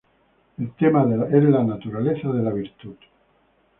El 0.57 0.71
tema 0.71 1.03
es 1.31 1.43
la 1.43 1.63
naturaleza 1.63 2.29
de 2.29 2.41
la 2.41 2.51
virtud. 2.51 2.95